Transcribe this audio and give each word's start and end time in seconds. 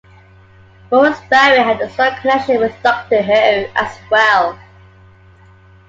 Morris 0.89 1.19
Barry 1.29 1.59
had 1.59 1.79
a 1.79 1.87
strong 1.91 2.15
connection 2.21 2.57
with 2.59 2.73
"Doctor 2.81 3.21
Who" 3.21 3.33
as 3.75 3.99
well. 4.09 4.57